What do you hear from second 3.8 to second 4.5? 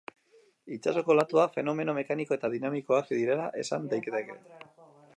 daiteke.